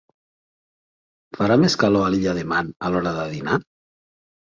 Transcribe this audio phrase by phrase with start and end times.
[1.37, 3.59] Farà més calor a l'illa de Man a l'hora de dinar?